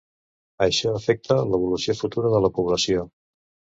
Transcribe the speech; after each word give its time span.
Això 0.65 0.93
afecta 0.99 1.37
l'evolució 1.51 1.97
futura 2.03 2.33
de 2.37 2.41
la 2.47 2.51
població. 2.57 3.05